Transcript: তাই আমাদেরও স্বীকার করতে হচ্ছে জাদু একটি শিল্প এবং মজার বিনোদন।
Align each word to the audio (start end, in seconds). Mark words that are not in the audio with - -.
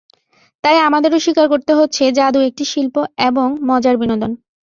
তাই 0.63 0.77
আমাদেরও 0.87 1.17
স্বীকার 1.19 1.45
করতে 1.49 1.71
হচ্ছে 1.75 2.03
জাদু 2.17 2.39
একটি 2.49 2.63
শিল্প 2.71 2.95
এবং 3.27 3.47
মজার 3.69 3.95
বিনোদন। 3.97 4.31